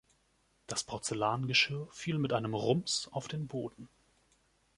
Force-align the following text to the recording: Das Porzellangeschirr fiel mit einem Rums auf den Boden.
Das 0.65 0.83
Porzellangeschirr 0.83 1.87
fiel 1.91 2.17
mit 2.17 2.33
einem 2.33 2.55
Rums 2.55 3.07
auf 3.11 3.27
den 3.27 3.45
Boden. 3.45 3.87